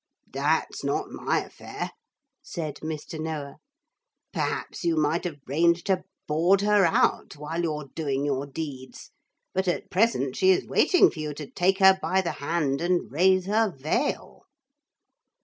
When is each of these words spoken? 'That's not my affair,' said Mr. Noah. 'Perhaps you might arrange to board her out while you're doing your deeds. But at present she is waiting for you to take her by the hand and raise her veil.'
'That's 0.33 0.83
not 0.83 1.11
my 1.11 1.41
affair,' 1.45 1.91
said 2.41 2.77
Mr. 2.77 3.19
Noah. 3.19 3.57
'Perhaps 4.33 4.83
you 4.83 4.95
might 4.97 5.27
arrange 5.27 5.83
to 5.83 6.03
board 6.27 6.61
her 6.61 6.85
out 6.87 7.35
while 7.37 7.61
you're 7.61 7.89
doing 7.93 8.25
your 8.25 8.47
deeds. 8.47 9.11
But 9.53 9.67
at 9.67 9.91
present 9.91 10.35
she 10.35 10.49
is 10.49 10.65
waiting 10.65 11.11
for 11.11 11.19
you 11.19 11.35
to 11.35 11.45
take 11.45 11.77
her 11.77 11.99
by 12.01 12.21
the 12.21 12.31
hand 12.41 12.81
and 12.81 13.11
raise 13.11 13.45
her 13.45 13.69
veil.' 13.69 14.45